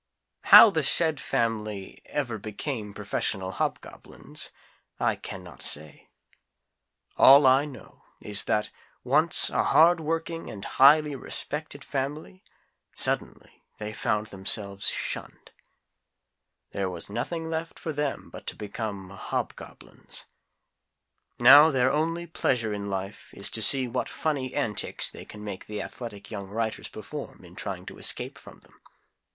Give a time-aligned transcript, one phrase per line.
[0.45, 4.49] How the SAID family ever became professional Hobgoblins,
[4.99, 6.09] I can not say.
[7.17, 8.71] All I know is that,
[9.03, 12.43] once a hardworking and highly respected family,
[12.95, 15.51] suddenly they found themselves shunned.
[16.71, 20.25] There was nothing left for them but to become HOBGOBLINS.
[21.39, 25.67] Now their only pleasure in life is to see what funny antics they can make
[25.67, 28.73] the athletic young writers perform in trying to escape from them.